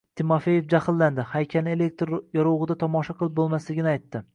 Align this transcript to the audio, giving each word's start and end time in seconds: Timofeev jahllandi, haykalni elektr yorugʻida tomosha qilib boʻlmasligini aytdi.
Timofeev 0.19 0.63
jahllandi, 0.71 1.27
haykalni 1.35 1.75
elektr 1.77 2.15
yorugʻida 2.41 2.81
tomosha 2.87 3.21
qilib 3.23 3.41
boʻlmasligini 3.43 3.99
aytdi. 3.99 4.29